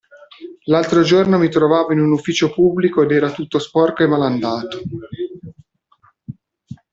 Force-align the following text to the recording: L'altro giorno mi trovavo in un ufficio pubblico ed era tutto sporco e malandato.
L'altro 0.63 1.03
giorno 1.03 1.37
mi 1.37 1.47
trovavo 1.47 1.93
in 1.93 1.99
un 1.99 2.11
ufficio 2.11 2.51
pubblico 2.51 3.03
ed 3.03 3.11
era 3.11 3.29
tutto 3.31 3.59
sporco 3.59 4.01
e 4.01 4.07
malandato. 4.07 4.81